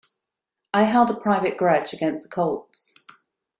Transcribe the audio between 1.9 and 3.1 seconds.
against the Colts.